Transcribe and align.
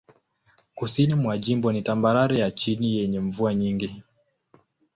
Kusini 0.75 1.15
mwa 1.15 1.37
jimbo 1.37 1.71
ni 1.71 1.81
tambarare 1.81 2.39
ya 2.39 2.51
chini 2.51 2.95
yenye 2.97 3.19
mvua 3.19 3.53
nyingi. 3.55 4.03